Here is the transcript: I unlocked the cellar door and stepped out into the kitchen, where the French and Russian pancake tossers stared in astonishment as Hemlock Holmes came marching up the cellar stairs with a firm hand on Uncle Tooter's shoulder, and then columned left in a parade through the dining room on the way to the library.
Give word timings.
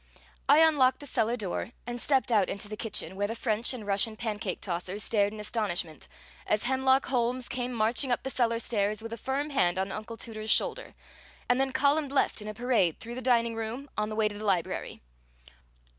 I 0.49 0.65
unlocked 0.67 0.99
the 0.99 1.05
cellar 1.05 1.37
door 1.37 1.69
and 1.85 2.01
stepped 2.01 2.31
out 2.31 2.49
into 2.49 2.67
the 2.67 2.75
kitchen, 2.75 3.15
where 3.15 3.27
the 3.27 3.35
French 3.35 3.71
and 3.71 3.85
Russian 3.85 4.17
pancake 4.17 4.59
tossers 4.59 5.03
stared 5.03 5.31
in 5.31 5.39
astonishment 5.39 6.07
as 6.47 6.63
Hemlock 6.63 7.05
Holmes 7.05 7.47
came 7.47 7.71
marching 7.71 8.11
up 8.11 8.23
the 8.23 8.31
cellar 8.31 8.57
stairs 8.57 9.03
with 9.03 9.13
a 9.13 9.15
firm 9.15 9.51
hand 9.51 9.77
on 9.77 9.91
Uncle 9.91 10.17
Tooter's 10.17 10.49
shoulder, 10.49 10.95
and 11.47 11.59
then 11.61 11.71
columned 11.71 12.11
left 12.11 12.41
in 12.41 12.47
a 12.47 12.53
parade 12.55 12.99
through 12.99 13.13
the 13.13 13.21
dining 13.21 13.53
room 13.53 13.91
on 13.95 14.09
the 14.09 14.15
way 14.15 14.27
to 14.27 14.35
the 14.39 14.43
library. 14.43 15.01